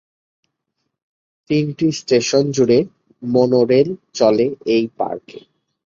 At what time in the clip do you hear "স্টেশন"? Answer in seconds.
1.99-2.43